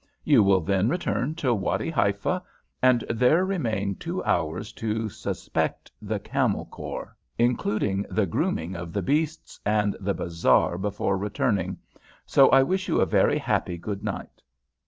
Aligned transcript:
"You 0.23 0.41
will 0.41 0.61
then 0.61 0.89
return 0.89 1.35
to 1.35 1.53
Wady 1.53 1.91
Haifa, 1.91 2.41
and 2.81 3.03
there 3.07 3.45
remain 3.45 3.93
two 3.93 4.23
hours 4.23 4.73
to 4.81 5.09
suspect 5.09 5.89
(sp.) 5.93 5.93
the 6.01 6.19
Camel 6.19 6.65
Corps, 6.65 7.15
including 7.37 8.07
the 8.09 8.25
grooming 8.25 8.75
of 8.75 8.93
the 8.93 9.03
beasts, 9.03 9.59
and 9.63 9.95
the 9.99 10.15
bazaar 10.15 10.79
before 10.79 11.19
returning, 11.19 11.77
so 12.25 12.49
I 12.49 12.63
wish 12.63 12.87
you 12.87 12.99
a 12.99 13.05
very 13.05 13.37
happy 13.37 13.77
good 13.77 14.03
night." 14.03 14.41